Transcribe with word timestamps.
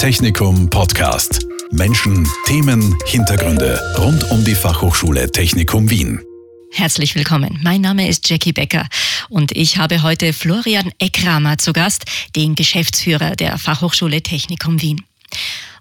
Technikum 0.00 0.70
Podcast. 0.70 1.46
Menschen, 1.72 2.26
Themen, 2.46 2.96
Hintergründe 3.04 3.78
rund 3.98 4.30
um 4.30 4.42
die 4.42 4.54
Fachhochschule 4.54 5.30
Technikum 5.30 5.90
Wien. 5.90 6.24
Herzlich 6.72 7.14
willkommen. 7.16 7.60
Mein 7.62 7.82
Name 7.82 8.08
ist 8.08 8.26
Jackie 8.30 8.54
Becker 8.54 8.88
und 9.28 9.52
ich 9.52 9.76
habe 9.76 10.02
heute 10.02 10.32
Florian 10.32 10.90
Eckramer 10.98 11.58
zu 11.58 11.74
Gast, 11.74 12.06
den 12.34 12.54
Geschäftsführer 12.54 13.36
der 13.36 13.58
Fachhochschule 13.58 14.22
Technikum 14.22 14.80
Wien. 14.80 15.04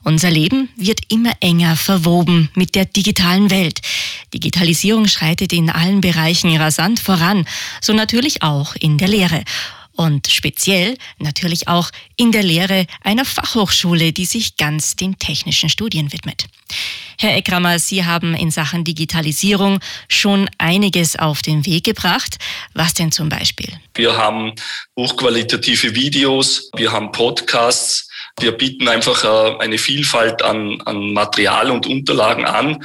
Unser 0.04 0.32
Leben 0.32 0.68
wird 0.76 1.00
immer 1.08 1.32
enger 1.40 1.78
verwoben 1.78 2.50
mit 2.56 2.76
der 2.76 2.84
digitalen 2.84 3.50
Welt. 3.50 3.80
Digitalisierung 4.34 5.08
schreitet 5.08 5.54
in 5.54 5.70
allen 5.70 6.02
Bereichen 6.02 6.54
rasant 6.58 7.00
voran, 7.00 7.46
so 7.80 7.94
natürlich 7.94 8.44
auch 8.44 8.76
in 8.76 8.98
der 8.98 9.08
Lehre 9.08 9.46
und 10.00 10.28
speziell 10.28 10.98
natürlich 11.18 11.68
auch 11.68 11.92
in 12.16 12.32
der 12.32 12.42
Lehre 12.42 12.86
einer 13.04 13.26
Fachhochschule, 13.26 14.14
die 14.14 14.24
sich 14.24 14.56
ganz 14.56 14.96
den 14.96 15.20
technischen 15.20 15.68
Studien 15.68 16.14
widmet. 16.14 16.46
Herr 17.18 17.36
Eckrammer, 17.36 17.80
Sie 17.80 18.06
haben 18.06 18.34
in 18.34 18.50
Sachen 18.50 18.86
Digitalisierung 18.86 19.80
schon 20.08 20.50
einiges 20.58 21.18
auf 21.18 21.42
den 21.42 21.66
Weg 21.66 21.84
gebracht. 21.84 22.38
Was 22.74 22.94
denn 22.94 23.12
zum 23.12 23.28
Beispiel? 23.28 23.68
Wir 23.94 24.16
haben 24.16 24.54
hochqualitative 24.98 25.94
Videos, 25.94 26.70
wir 26.78 26.94
haben 26.94 27.12
Podcasts, 27.12 28.09
wir 28.42 28.52
bieten 28.54 28.88
einfach 28.88 29.24
äh, 29.24 29.64
eine 29.64 29.78
Vielfalt 29.78 30.42
an, 30.42 30.82
an 30.86 31.14
Material 31.14 31.72
und 31.72 31.88
Unterlagen 31.88 32.46
an, 32.46 32.84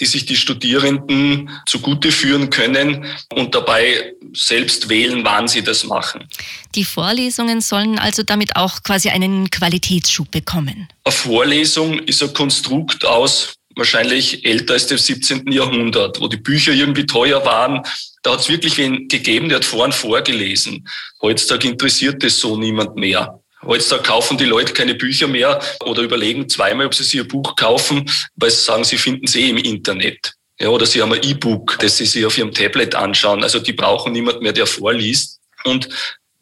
die 0.00 0.06
sich 0.06 0.26
die 0.26 0.36
Studierenden 0.36 1.50
zugute 1.66 2.10
führen 2.10 2.50
können 2.50 3.06
und 3.32 3.54
dabei 3.54 4.12
selbst 4.32 4.88
wählen, 4.88 5.24
wann 5.24 5.46
sie 5.46 5.62
das 5.62 5.84
machen. 5.84 6.28
Die 6.74 6.84
Vorlesungen 6.84 7.60
sollen 7.60 7.98
also 7.98 8.22
damit 8.24 8.56
auch 8.56 8.82
quasi 8.82 9.10
einen 9.10 9.50
Qualitätsschub 9.50 10.30
bekommen. 10.30 10.88
Eine 11.04 11.12
Vorlesung 11.12 12.00
ist 12.00 12.22
ein 12.22 12.34
Konstrukt 12.34 13.04
aus 13.04 13.54
wahrscheinlich 13.76 14.44
älter 14.44 14.74
als 14.74 14.86
dem 14.86 14.98
17. 14.98 15.50
Jahrhundert, 15.50 16.20
wo 16.20 16.28
die 16.28 16.36
Bücher 16.36 16.72
irgendwie 16.72 17.06
teuer 17.06 17.44
waren. 17.44 17.82
Da 18.22 18.32
hat 18.32 18.40
es 18.40 18.48
wirklich 18.48 18.76
wen 18.78 19.08
gegeben, 19.08 19.48
der 19.48 19.56
hat 19.56 19.64
vorn 19.64 19.92
vorgelesen. 19.92 20.88
Heutzutage 21.20 21.68
interessiert 21.68 22.22
das 22.22 22.38
so 22.38 22.56
niemand 22.56 22.96
mehr. 22.96 23.40
Heutzutage 23.66 24.02
kaufen 24.02 24.38
die 24.38 24.44
Leute 24.44 24.72
keine 24.72 24.94
Bücher 24.94 25.26
mehr 25.26 25.60
oder 25.84 26.02
überlegen 26.02 26.48
zweimal, 26.48 26.86
ob 26.86 26.94
sie 26.94 27.04
sich 27.04 27.20
ein 27.20 27.28
Buch 27.28 27.56
kaufen, 27.56 28.10
weil 28.36 28.50
sie 28.50 28.62
sagen, 28.62 28.84
sie 28.84 28.98
finden 28.98 29.24
es 29.26 29.34
eh 29.36 29.48
im 29.48 29.58
Internet. 29.58 30.34
Ja, 30.60 30.68
oder 30.68 30.86
sie 30.86 31.02
haben 31.02 31.12
ein 31.12 31.22
E-Book, 31.22 31.78
das 31.80 31.96
sie 31.96 32.06
sich 32.06 32.24
auf 32.24 32.38
ihrem 32.38 32.52
Tablet 32.52 32.94
anschauen. 32.94 33.42
Also 33.42 33.58
die 33.58 33.72
brauchen 33.72 34.12
niemand 34.12 34.40
mehr, 34.40 34.52
der 34.52 34.66
vorliest. 34.66 35.40
Und 35.64 35.88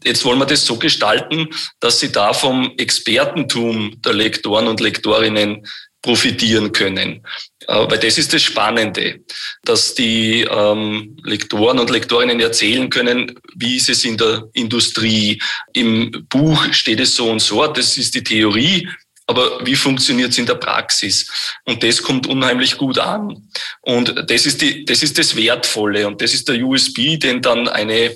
jetzt 0.05 0.25
wollen 0.25 0.39
wir 0.39 0.47
das 0.47 0.67
so 0.67 0.77
gestalten, 0.77 1.49
dass 1.81 2.01
sie 2.01 2.13
da 2.13 2.35
vom 2.35 2.75
Expertentum 2.77 4.01
der 4.03 4.13
Lektoren 4.13 4.69
und 4.69 4.81
Lektorinnen 4.81 5.67
profitieren 6.03 6.73
können. 6.73 7.25
Äh, 7.69 7.87
weil 7.89 7.99
das 7.99 8.19
ist 8.19 8.33
das 8.33 8.43
Spannende, 8.43 9.21
dass 9.65 9.95
die 9.95 10.43
ähm, 10.43 11.17
Lektoren 11.25 11.79
und 11.79 11.91
Lektorinnen 11.91 12.41
erzählen 12.41 12.91
können, 12.91 13.39
wie 13.55 13.77
ist 13.77 13.89
es 13.89 14.05
in 14.05 14.17
der 14.17 14.49
Industrie. 14.53 15.41
Im 15.73 16.27
Buch 16.29 16.73
steht 16.73 17.01
es 17.01 17.17
so 17.17 17.31
und 17.31 17.41
so, 17.41 17.67
das 17.69 17.97
ist 17.97 18.15
die 18.15 18.25
Theorie, 18.25 18.89
aber 19.27 19.65
wie 19.65 19.77
funktioniert 19.77 20.33
es 20.33 20.39
in 20.39 20.47
der 20.47 20.57
Praxis? 20.57 21.27
Und 21.65 21.83
das 21.83 22.03
kommt 22.03 22.27
unheimlich 22.27 22.77
gut 22.77 22.99
an. 22.99 23.49
Und 23.81 24.29
das 24.29 24.47
ist, 24.47 24.61
die, 24.61 24.85
das 24.85 25.03
ist 25.03 25.17
das 25.17 25.37
Wertvolle 25.37 26.07
und 26.07 26.21
das 26.21 26.35
ist 26.35 26.49
der 26.49 26.63
USB, 26.63 27.19
den 27.19 27.41
dann 27.41 27.69
eine 27.69 28.15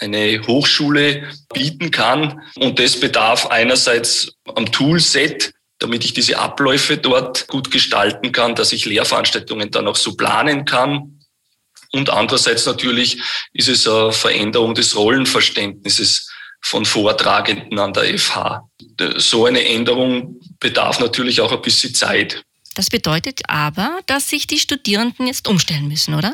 eine 0.00 0.46
Hochschule 0.46 1.28
bieten 1.52 1.90
kann. 1.90 2.40
Und 2.56 2.78
das 2.78 2.98
bedarf 2.98 3.46
einerseits 3.46 4.32
am 4.54 4.70
Toolset, 4.70 5.52
damit 5.78 6.04
ich 6.04 6.12
diese 6.12 6.38
Abläufe 6.38 6.96
dort 6.96 7.46
gut 7.48 7.70
gestalten 7.70 8.32
kann, 8.32 8.54
dass 8.54 8.72
ich 8.72 8.84
Lehrveranstaltungen 8.84 9.70
dann 9.70 9.88
auch 9.88 9.96
so 9.96 10.16
planen 10.16 10.64
kann. 10.64 11.20
Und 11.92 12.10
andererseits 12.10 12.66
natürlich 12.66 13.20
ist 13.52 13.68
es 13.68 13.88
eine 13.88 14.12
Veränderung 14.12 14.74
des 14.74 14.96
Rollenverständnisses 14.96 16.30
von 16.60 16.84
Vortragenden 16.84 17.78
an 17.78 17.92
der 17.92 18.18
FH. 18.18 18.68
So 19.16 19.46
eine 19.46 19.64
Änderung 19.64 20.40
bedarf 20.58 20.98
natürlich 21.00 21.40
auch 21.40 21.52
ein 21.52 21.62
bisschen 21.62 21.94
Zeit. 21.94 22.42
Das 22.78 22.90
bedeutet 22.90 23.40
aber, 23.48 23.98
dass 24.06 24.28
sich 24.28 24.46
die 24.46 24.60
Studierenden 24.60 25.26
jetzt 25.26 25.48
umstellen 25.48 25.88
müssen, 25.88 26.14
oder? 26.14 26.32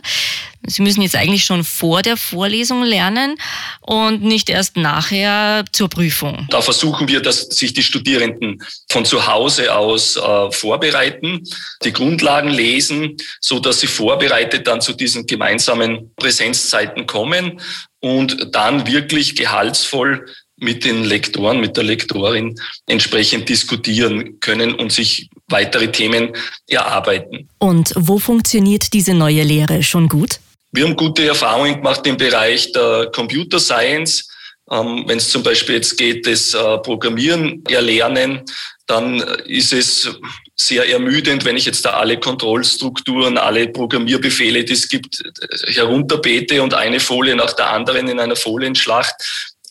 Sie 0.66 0.82
müssen 0.82 1.00
jetzt 1.00 1.16
eigentlich 1.16 1.46
schon 1.46 1.64
vor 1.64 2.02
der 2.02 2.18
Vorlesung 2.18 2.82
lernen 2.82 3.36
und 3.80 4.22
nicht 4.22 4.50
erst 4.50 4.76
nachher 4.76 5.64
zur 5.72 5.88
Prüfung. 5.88 6.46
Da 6.50 6.60
versuchen 6.60 7.08
wir, 7.08 7.22
dass 7.22 7.44
sich 7.44 7.72
die 7.72 7.82
Studierenden 7.82 8.62
von 8.90 9.06
zu 9.06 9.26
Hause 9.26 9.74
aus 9.74 10.16
äh, 10.18 10.52
vorbereiten, 10.52 11.40
die 11.82 11.94
Grundlagen 11.94 12.50
lesen, 12.50 13.16
so 13.40 13.58
dass 13.58 13.80
sie 13.80 13.86
vorbereitet 13.86 14.66
dann 14.66 14.82
zu 14.82 14.92
diesen 14.92 15.26
gemeinsamen 15.26 16.12
Präsenzzeiten 16.16 17.06
kommen 17.06 17.58
und 18.00 18.54
dann 18.54 18.86
wirklich 18.86 19.34
gehaltsvoll 19.34 20.26
mit 20.56 20.84
den 20.84 21.04
Lektoren, 21.04 21.60
mit 21.60 21.76
der 21.76 21.84
Lektorin 21.84 22.54
entsprechend 22.86 23.48
diskutieren 23.48 24.38
können 24.40 24.74
und 24.74 24.92
sich 24.92 25.28
weitere 25.48 25.90
Themen 25.90 26.32
erarbeiten. 26.68 27.48
Und 27.58 27.92
wo 27.96 28.18
funktioniert 28.18 28.92
diese 28.92 29.14
neue 29.14 29.42
Lehre 29.42 29.82
schon 29.82 30.08
gut? 30.08 30.38
Wir 30.72 30.84
haben 30.84 30.96
gute 30.96 31.26
Erfahrungen 31.26 31.76
gemacht 31.76 32.06
im 32.06 32.16
Bereich 32.16 32.72
der 32.72 33.10
Computer 33.14 33.60
Science. 33.60 34.28
Ähm, 34.70 35.04
Wenn 35.06 35.18
es 35.18 35.28
zum 35.28 35.42
Beispiel 35.42 35.76
jetzt 35.76 35.96
geht, 35.96 36.26
das 36.26 36.54
äh, 36.54 36.78
Programmieren 36.78 37.62
erlernen, 37.68 38.42
dann 38.86 39.20
ist 39.46 39.72
es 39.72 40.10
sehr 40.56 40.88
ermüdend, 40.88 41.44
wenn 41.44 41.56
ich 41.56 41.64
jetzt 41.64 41.84
da 41.84 41.94
alle 41.94 42.18
Kontrollstrukturen, 42.18 43.38
alle 43.38 43.68
Programmierbefehle, 43.68 44.64
die 44.64 44.72
es 44.72 44.88
gibt, 44.88 45.22
herunterbete 45.66 46.62
und 46.62 46.74
eine 46.74 47.00
Folie 47.00 47.34
nach 47.34 47.54
der 47.54 47.70
anderen 47.70 48.08
in 48.08 48.20
einer 48.20 48.36
Folienschlacht 48.36 49.14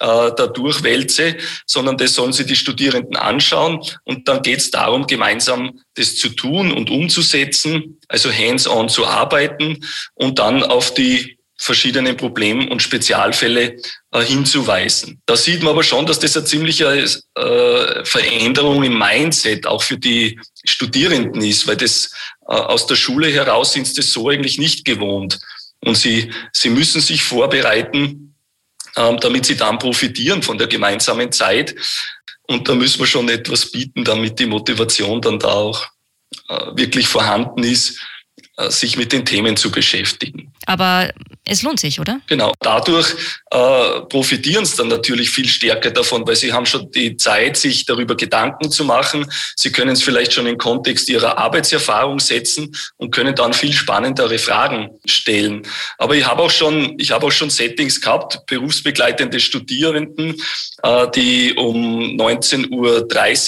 äh, 0.03 0.31
da 0.35 0.47
durchwälze, 0.47 1.37
sondern 1.65 1.97
das 1.97 2.13
sollen 2.15 2.33
sich 2.33 2.45
die 2.45 2.57
Studierenden 2.57 3.15
anschauen. 3.15 3.79
Und 4.03 4.27
dann 4.27 4.41
geht 4.41 4.59
es 4.59 4.69
darum, 4.69 5.07
gemeinsam 5.07 5.79
das 5.95 6.17
zu 6.17 6.29
tun 6.29 6.73
und 6.73 6.89
umzusetzen, 6.89 7.99
also 8.09 8.31
hands-on 8.31 8.89
zu 8.89 9.07
arbeiten 9.07 9.85
und 10.15 10.39
dann 10.39 10.61
auf 10.63 10.93
die 10.93 11.37
verschiedenen 11.55 12.17
Problem- 12.17 12.67
und 12.69 12.81
Spezialfälle 12.81 13.77
äh, 14.11 14.21
hinzuweisen. 14.21 15.21
Da 15.25 15.37
sieht 15.37 15.63
man 15.63 15.71
aber 15.71 15.83
schon, 15.83 16.05
dass 16.05 16.19
das 16.19 16.35
eine 16.35 16.45
ziemliche 16.45 17.05
äh, 17.35 18.05
Veränderung 18.05 18.83
im 18.83 18.97
Mindset 18.97 19.65
auch 19.65 19.83
für 19.83 19.97
die 19.97 20.37
Studierenden 20.65 21.41
ist, 21.41 21.65
weil 21.65 21.77
das 21.77 22.11
äh, 22.41 22.53
aus 22.53 22.87
der 22.87 22.95
Schule 22.95 23.27
heraus 23.27 23.71
sind 23.71 23.87
sie 23.87 23.95
das 23.95 24.11
so 24.11 24.27
eigentlich 24.27 24.57
nicht 24.57 24.83
gewohnt. 24.83 25.39
Und 25.79 25.95
sie, 25.95 26.31
sie 26.51 26.69
müssen 26.69 26.99
sich 26.99 27.23
vorbereiten, 27.23 28.32
damit 28.95 29.45
sie 29.45 29.57
dann 29.57 29.79
profitieren 29.79 30.43
von 30.43 30.57
der 30.57 30.67
gemeinsamen 30.67 31.31
Zeit. 31.31 31.75
Und 32.43 32.67
da 32.67 32.75
müssen 32.75 32.99
wir 32.99 33.07
schon 33.07 33.29
etwas 33.29 33.71
bieten, 33.71 34.03
damit 34.03 34.39
die 34.39 34.45
Motivation 34.45 35.21
dann 35.21 35.39
da 35.39 35.49
auch 35.49 35.87
äh, 36.49 36.75
wirklich 36.75 37.07
vorhanden 37.07 37.63
ist, 37.63 37.99
äh, 38.57 38.69
sich 38.69 38.97
mit 38.97 39.11
den 39.11 39.25
Themen 39.25 39.57
zu 39.57 39.71
beschäftigen. 39.71 40.52
Aber 40.65 41.09
es 41.45 41.61
lohnt 41.61 41.79
sich, 41.79 41.99
oder? 41.99 42.21
Genau. 42.27 42.53
Dadurch 42.61 43.15
äh, 43.51 44.01
profitieren 44.09 44.63
sie 44.65 44.77
dann 44.77 44.87
natürlich 44.87 45.29
viel 45.29 45.47
stärker 45.47 45.91
davon, 45.91 46.25
weil 46.25 46.37
sie 46.37 46.53
haben 46.53 46.65
schon 46.65 46.89
die 46.91 47.17
Zeit, 47.17 47.57
sich 47.57 47.85
darüber 47.85 48.15
Gedanken 48.15 48.71
zu 48.71 48.85
machen. 48.85 49.29
Sie 49.57 49.71
können 49.71 49.91
es 49.91 50.01
vielleicht 50.01 50.31
schon 50.31 50.47
im 50.47 50.57
Kontext 50.57 51.09
ihrer 51.09 51.37
Arbeitserfahrung 51.37 52.19
setzen 52.19 52.73
und 52.95 53.11
können 53.11 53.35
dann 53.35 53.51
viel 53.51 53.73
spannendere 53.73 54.37
Fragen 54.37 54.91
stellen. 55.05 55.63
Aber 55.97 56.15
ich 56.15 56.25
habe 56.25 56.43
auch 56.43 56.49
schon, 56.49 56.97
ich 56.97 57.11
habe 57.11 57.25
auch 57.25 57.31
schon 57.31 57.49
Settings 57.49 57.99
gehabt, 57.99 58.45
berufsbegleitende 58.47 59.41
Studierenden, 59.41 60.41
äh, 60.83 61.07
die 61.13 61.53
um 61.55 62.17
19.30 62.17 62.69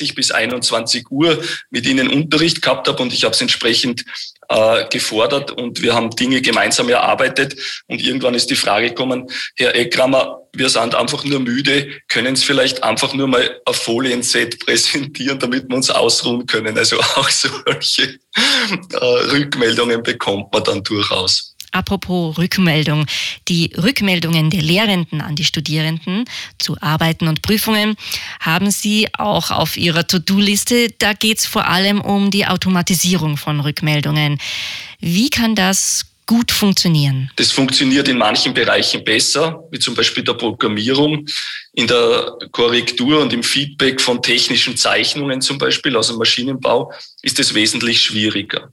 Uhr 0.09 0.16
bis 0.16 0.32
21 0.32 1.09
Uhr 1.11 1.41
mit 1.70 1.85
ihnen 1.85 2.09
Unterricht 2.09 2.61
gehabt 2.61 2.90
habe 2.90 3.02
und 3.02 3.14
ich 3.14 3.23
habe 3.23 3.34
es 3.34 3.40
entsprechend 3.41 4.03
äh, 4.50 4.86
gefordert 4.90 5.52
und 5.52 5.82
wir 5.82 5.94
haben 5.94 6.09
Dinge 6.12 6.42
gemeinsam 6.42 6.90
erarbeitet. 6.90 7.56
Und 7.88 8.02
irgendwann 8.02 8.34
ist 8.34 8.50
die 8.50 8.56
Frage 8.56 8.90
gekommen, 8.90 9.28
Herr 9.56 9.76
Eckrammer, 9.76 10.42
wir 10.53 10.70
sind 10.70 10.96
einfach 10.96 11.24
nur 11.24 11.40
müde, 11.40 11.90
können 12.08 12.36
Sie 12.36 12.46
vielleicht 12.46 12.84
einfach 12.84 13.14
nur 13.14 13.28
mal 13.28 13.62
ein 13.66 13.74
Folienset 13.74 14.59
präsentieren, 14.66 15.40
damit 15.40 15.70
wir 15.70 15.76
uns 15.76 15.90
ausruhen 15.90 16.46
können. 16.46 16.78
Also 16.78 17.00
auch 17.00 17.30
solche 17.30 18.20
äh, 18.94 18.97
Rückmeldungen 18.97 20.03
bekommt 20.03 20.53
man 20.53 20.64
dann 20.64 20.84
durchaus. 20.84 21.54
Apropos 21.75 22.37
Rückmeldung. 22.37 23.05
Die 23.49 23.73
Rückmeldungen 23.75 24.49
der 24.49 24.61
Lehrenden 24.61 25.19
an 25.19 25.35
die 25.35 25.43
Studierenden 25.43 26.23
zu 26.57 26.77
Arbeiten 26.79 27.27
und 27.27 27.41
Prüfungen 27.41 27.97
haben 28.39 28.72
Sie 28.72 29.09
auch 29.13 29.51
auf 29.51 29.75
Ihrer 29.75 30.07
To-Do-Liste. 30.07 30.91
Da 30.97 31.11
geht 31.11 31.39
es 31.39 31.45
vor 31.45 31.67
allem 31.67 31.99
um 31.99 32.31
die 32.31 32.47
Automatisierung 32.47 33.35
von 33.35 33.59
Rückmeldungen. 33.59 34.39
Wie 35.01 35.29
kann 35.29 35.53
das 35.53 36.05
gut 36.25 36.51
funktionieren? 36.51 37.29
Das 37.35 37.51
funktioniert 37.51 38.07
in 38.07 38.17
manchen 38.17 38.53
Bereichen 38.53 39.03
besser, 39.03 39.63
wie 39.72 39.79
zum 39.79 39.95
Beispiel 39.95 40.23
der 40.23 40.33
Programmierung, 40.33 41.25
in 41.73 41.87
der 41.87 42.33
Korrektur 42.51 43.22
und 43.22 43.33
im 43.33 43.43
Feedback 43.43 44.01
von 44.01 44.22
technischen 44.22 44.77
Zeichnungen 44.77 45.41
zum 45.41 45.57
Beispiel 45.57 45.95
aus 45.95 46.07
dem 46.07 46.17
Maschinenbau 46.17 46.91
ist 47.22 47.39
es 47.39 47.53
wesentlich 47.53 48.01
schwieriger. 48.01 48.69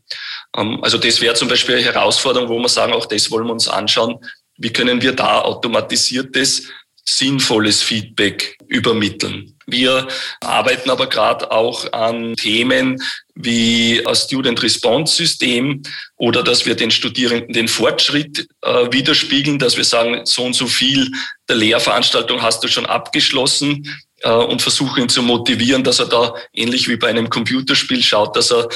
Ähm, 0.56 0.82
also 0.82 0.98
das 0.98 1.20
wäre 1.20 1.34
zum 1.34 1.48
Beispiel 1.48 1.76
eine 1.76 1.84
Herausforderung, 1.84 2.48
wo 2.48 2.58
wir 2.58 2.68
sagen, 2.68 2.92
auch 2.92 3.06
das 3.06 3.30
wollen 3.30 3.46
wir 3.46 3.52
uns 3.52 3.68
anschauen. 3.68 4.18
Wie 4.56 4.72
können 4.72 5.02
wir 5.02 5.12
da 5.12 5.40
automatisiertes 5.40 6.68
sinnvolles 7.04 7.82
Feedback 7.82 8.56
übermitteln. 8.68 9.56
Wir 9.66 10.08
arbeiten 10.40 10.90
aber 10.90 11.08
gerade 11.08 11.50
auch 11.50 11.92
an 11.92 12.34
Themen 12.36 13.02
wie 13.34 14.04
ein 14.06 14.14
Student 14.14 14.62
Response 14.62 15.16
System 15.16 15.82
oder 16.16 16.42
dass 16.42 16.66
wir 16.66 16.74
den 16.74 16.90
Studierenden 16.90 17.52
den 17.52 17.68
Fortschritt 17.68 18.46
äh, 18.62 18.92
widerspiegeln, 18.92 19.58
dass 19.58 19.76
wir 19.76 19.84
sagen, 19.84 20.26
so 20.26 20.44
und 20.44 20.54
so 20.54 20.66
viel 20.66 21.10
der 21.48 21.56
Lehrveranstaltung 21.56 22.42
hast 22.42 22.62
du 22.62 22.68
schon 22.68 22.86
abgeschlossen 22.86 23.88
äh, 24.20 24.30
und 24.30 24.62
versuchen 24.62 25.08
zu 25.08 25.22
motivieren, 25.22 25.84
dass 25.84 25.98
er 25.98 26.06
da 26.06 26.34
ähnlich 26.52 26.88
wie 26.88 26.96
bei 26.96 27.08
einem 27.08 27.30
Computerspiel 27.30 28.02
schaut, 28.02 28.36
dass 28.36 28.52
er 28.52 28.68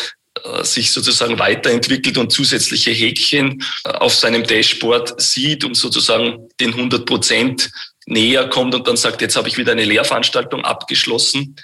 äh, 0.44 0.64
sich 0.64 0.93
sozusagen 0.93 1.38
weiterentwickelt 1.38 2.19
und 2.19 2.32
zusätzliche 2.32 2.90
Häkchen 2.90 3.62
äh, 3.84 3.90
auf 3.90 4.14
seinem 4.14 4.44
Dashboard 4.44 5.20
sieht, 5.20 5.64
um 5.64 5.75
sozusagen 5.75 6.49
den 6.61 6.75
100 6.75 7.06
Prozent 7.06 7.70
näher 8.06 8.49
kommt 8.49 8.75
und 8.75 8.87
dann 8.88 8.97
sagt, 8.97 9.20
jetzt 9.20 9.37
habe 9.37 9.49
ich 9.49 9.58
wieder 9.58 9.73
eine 9.73 9.85
Lehrveranstaltung 9.85 10.64
abgeschlossen, 10.64 11.56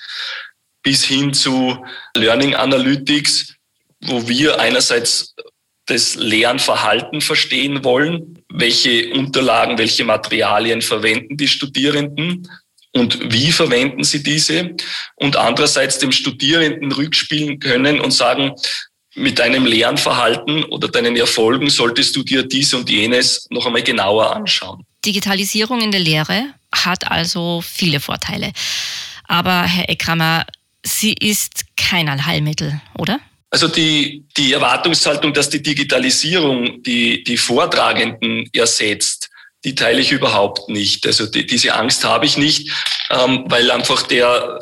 bis 0.83 1.05
hin 1.05 1.33
zu 1.33 1.83
Learning 2.15 2.55
Analytics, 2.55 3.55
wo 4.01 4.29
wir 4.29 4.61
einerseits 4.61 5.35
das 5.87 6.15
Lernverhalten 6.17 7.21
verstehen 7.21 7.85
wollen, 7.85 8.45
welche 8.49 9.13
Unterlagen, 9.15 9.79
welche 9.79 10.05
Materialien 10.05 10.83
verwenden 10.83 11.37
die 11.37 11.49
Studierenden 11.49 12.49
und 12.93 13.33
wie 13.33 13.53
verwenden 13.53 14.05
sie 14.05 14.23
diese 14.23 14.75
und 15.17 15.37
andererseits 15.37 15.99
dem 15.99 16.13
Studierenden 16.13 16.93
rückspielen 16.93 17.59
können 17.59 18.01
und 18.01 18.13
sagen, 18.13 18.53
mit 19.15 19.39
deinem 19.39 19.67
Lernverhalten 19.67 20.65
oder 20.65 20.89
deinen 20.89 21.17
Erfolgen 21.17 21.69
solltest 21.69 22.17
du 22.17 22.23
dir 22.23 22.45
dies 22.45 22.73
und 22.73 22.89
jenes 22.89 23.47
noch 23.51 23.67
einmal 23.67 23.83
genauer 23.83 24.35
anschauen. 24.35 24.87
Digitalisierung 25.05 25.81
in 25.81 25.91
der 25.91 26.01
Lehre 26.01 26.55
hat 26.75 27.11
also 27.11 27.63
viele 27.63 28.01
Vorteile. 28.01 28.53
Aber 29.25 29.63
Herr 29.63 29.89
Eckrammer, 29.89 30.47
sie 30.85 31.13
ist 31.13 31.65
kein 31.77 32.09
Allheilmittel, 32.09 32.81
oder? 32.99 33.21
Also 33.51 33.69
die, 33.69 34.25
die 34.37 34.55
Erwartungshaltung, 34.55 35.35
dass 35.35 35.51
die 35.51 35.63
Digitalisierung 35.63 36.83
die, 36.83 37.23
die 37.23 37.37
Vortragenden 37.37 38.49
ersetzt, 38.55 39.29
die 39.65 39.75
teile 39.75 40.01
ich 40.01 40.11
überhaupt 40.11 40.69
nicht. 40.69 41.07
Also 41.07 41.27
die, 41.27 41.47
diese 41.47 41.75
Angst 41.75 42.05
habe 42.05 42.27
ich 42.27 42.37
nicht, 42.37 42.71
ähm, 43.11 43.45
weil 43.47 43.71
einfach 43.71 44.03
der, 44.05 44.59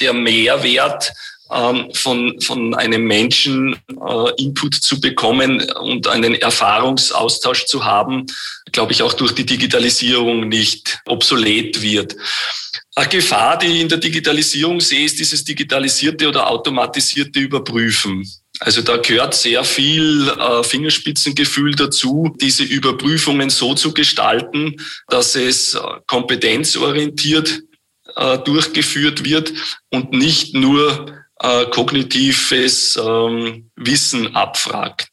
der 0.00 0.12
Mehrwert 0.12 1.12
ähm, 1.52 1.88
von, 1.92 2.40
von 2.40 2.74
einem 2.74 3.04
Menschen 3.04 3.76
äh, 3.88 4.42
Input 4.42 4.74
zu 4.74 5.00
bekommen 5.00 5.62
und 5.80 6.06
einen 6.08 6.34
Erfahrungsaustausch 6.34 7.66
zu 7.66 7.84
haben, 7.84 8.26
glaube 8.72 8.92
ich, 8.92 9.02
auch 9.02 9.12
durch 9.12 9.32
die 9.32 9.46
Digitalisierung 9.46 10.48
nicht 10.48 11.00
obsolet 11.06 11.82
wird. 11.82 12.16
Eine 12.94 13.08
Gefahr, 13.08 13.58
die 13.58 13.66
ich 13.66 13.80
in 13.80 13.88
der 13.88 13.98
Digitalisierung 13.98 14.80
sehe, 14.80 15.04
ist 15.04 15.18
dieses 15.18 15.44
digitalisierte 15.44 16.28
oder 16.28 16.48
automatisierte 16.48 17.40
Überprüfen. 17.40 18.26
Also 18.60 18.82
da 18.82 18.98
gehört 18.98 19.34
sehr 19.34 19.64
viel 19.64 20.28
äh, 20.28 20.62
Fingerspitzengefühl 20.62 21.74
dazu, 21.74 22.34
diese 22.40 22.62
Überprüfungen 22.62 23.50
so 23.50 23.74
zu 23.74 23.92
gestalten, 23.92 24.76
dass 25.08 25.34
es 25.34 25.76
kompetenzorientiert 26.06 27.62
äh, 28.14 28.38
durchgeführt 28.38 29.24
wird 29.24 29.52
und 29.90 30.12
nicht 30.12 30.54
nur 30.54 31.21
äh, 31.42 31.66
kognitives 31.66 32.96
ähm, 32.96 33.70
Wissen 33.76 34.34
abfragt. 34.34 35.08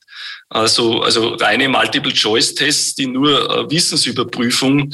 Also, 0.49 1.01
also 1.01 1.35
reine 1.35 1.69
Multiple-Choice-Tests, 1.69 2.95
die 2.95 3.07
nur 3.07 3.49
äh, 3.49 3.69
Wissensüberprüfung 3.69 4.91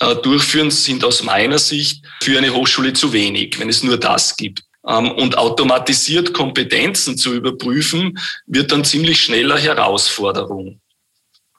äh, 0.00 0.16
durchführen, 0.16 0.70
sind 0.70 1.04
aus 1.04 1.22
meiner 1.22 1.58
Sicht 1.58 2.04
für 2.22 2.38
eine 2.38 2.52
Hochschule 2.52 2.92
zu 2.92 3.12
wenig, 3.12 3.58
wenn 3.58 3.68
es 3.68 3.82
nur 3.82 3.96
das 3.96 4.36
gibt. 4.36 4.62
Ähm, 4.86 5.10
und 5.12 5.36
automatisiert 5.38 6.32
Kompetenzen 6.32 7.16
zu 7.16 7.34
überprüfen, 7.34 8.18
wird 8.46 8.72
dann 8.72 8.84
ziemlich 8.84 9.22
schneller 9.22 9.58
Herausforderung. 9.58 10.80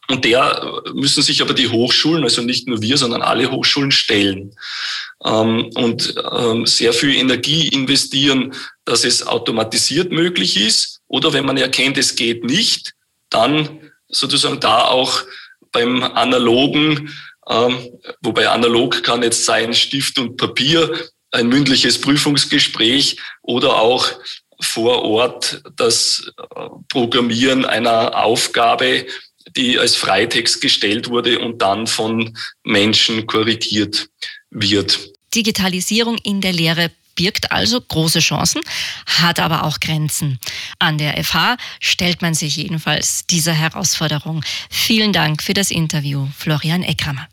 Und 0.10 0.26
der 0.26 0.82
müssen 0.96 1.22
sich 1.22 1.42
aber 1.42 1.54
die 1.54 1.68
Hochschulen, 1.68 2.24
also 2.24 2.42
nicht 2.42 2.68
nur 2.68 2.82
wir, 2.82 2.98
sondern 2.98 3.22
alle 3.22 3.52
Hochschulen 3.52 3.92
stellen 3.92 4.56
ähm, 5.24 5.70
und 5.76 6.16
ähm, 6.32 6.66
sehr 6.66 6.94
viel 6.94 7.16
Energie 7.16 7.68
investieren, 7.68 8.56
dass 8.90 9.04
es 9.04 9.26
automatisiert 9.26 10.12
möglich 10.12 10.60
ist. 10.60 11.02
Oder 11.08 11.32
wenn 11.32 11.46
man 11.46 11.58
erkennt, 11.58 11.98
es 12.00 12.16
geht 12.16 12.44
nicht, 12.44 12.94
dann 13.30 13.92
sozusagen 14.08 14.60
da 14.60 14.86
auch 14.86 15.22
beim 15.72 16.02
analogen, 16.02 17.14
ähm, 17.48 17.78
wobei 18.22 18.50
analog 18.50 19.04
kann 19.04 19.22
jetzt 19.22 19.46
sein 19.46 19.76
Stift 19.76 20.18
und 20.18 20.38
Papier, 20.38 20.92
ein 21.32 21.48
mündliches 21.48 22.02
Prüfungsgespräch 22.02 23.18
oder 23.44 23.76
auch 23.76 24.08
vor 24.60 25.04
Ort 25.04 25.62
das 25.76 26.32
äh, 26.38 26.70
Programmieren 26.88 27.66
einer 27.66 28.26
Aufgabe, 28.26 29.06
die 29.56 29.78
als 29.78 29.96
Freitext 29.96 30.62
gestellt 30.62 31.10
wurde 31.10 31.38
und 31.38 31.62
dann 31.62 31.86
von 31.86 32.36
Menschen 32.64 33.28
korrigiert 33.28 34.10
wird. 34.50 35.12
Digitalisierung 35.36 36.18
in 36.24 36.42
der 36.42 36.54
Lehre 36.54 36.90
birgt 37.20 37.52
also 37.52 37.82
große 37.82 38.20
Chancen, 38.20 38.62
hat 39.06 39.42
aber 39.42 39.66
auch 39.66 39.82
Grenzen. 39.82 40.40
An 40.80 40.98
der 40.98 41.22
FH 41.22 41.58
stellt 41.82 42.22
man 42.22 42.34
sich 42.34 42.56
jedenfalls 42.56 43.28
dieser 43.28 43.52
Herausforderung. 43.52 44.42
Vielen 44.70 45.12
Dank 45.12 45.44
für 45.44 45.54
das 45.54 45.70
Interview, 45.70 46.28
Florian 46.38 46.82
Eckrammer. 46.82 47.28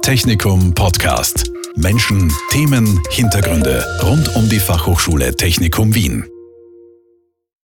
Technikum 0.00 0.72
Podcast. 0.74 1.50
Menschen, 1.76 2.32
Themen, 2.50 3.02
Hintergründe 3.10 3.84
rund 4.02 4.34
um 4.34 4.48
die 4.48 4.60
Fachhochschule 4.60 5.36
Technikum 5.36 5.94
Wien. 5.94 6.24